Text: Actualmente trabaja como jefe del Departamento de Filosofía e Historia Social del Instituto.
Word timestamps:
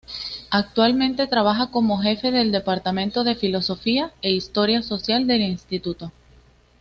Actualmente 0.49 1.27
trabaja 1.27 1.69
como 1.69 1.99
jefe 1.99 2.31
del 2.31 2.51
Departamento 2.51 3.23
de 3.23 3.35
Filosofía 3.35 4.11
e 4.23 4.31
Historia 4.31 4.81
Social 4.81 5.27
del 5.27 5.41
Instituto. 5.41 6.11